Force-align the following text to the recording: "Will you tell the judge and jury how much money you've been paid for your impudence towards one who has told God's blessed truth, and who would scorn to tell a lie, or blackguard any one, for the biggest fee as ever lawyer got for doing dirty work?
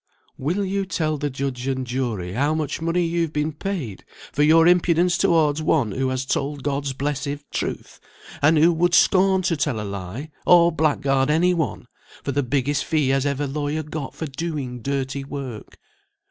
"Will 0.35 0.65
you 0.65 0.87
tell 0.87 1.17
the 1.19 1.29
judge 1.29 1.67
and 1.67 1.85
jury 1.85 2.33
how 2.33 2.55
much 2.55 2.81
money 2.81 3.05
you've 3.05 3.31
been 3.31 3.53
paid 3.53 4.03
for 4.31 4.41
your 4.41 4.65
impudence 4.67 5.15
towards 5.15 5.61
one 5.61 5.91
who 5.91 6.09
has 6.09 6.25
told 6.25 6.63
God's 6.63 6.91
blessed 6.93 7.45
truth, 7.51 7.99
and 8.41 8.57
who 8.57 8.73
would 8.73 8.95
scorn 8.95 9.43
to 9.43 9.55
tell 9.55 9.79
a 9.79 9.85
lie, 9.87 10.31
or 10.43 10.71
blackguard 10.71 11.29
any 11.29 11.53
one, 11.53 11.85
for 12.23 12.31
the 12.31 12.41
biggest 12.41 12.83
fee 12.83 13.11
as 13.11 13.27
ever 13.27 13.45
lawyer 13.45 13.83
got 13.83 14.15
for 14.15 14.25
doing 14.25 14.81
dirty 14.81 15.23
work? 15.23 15.77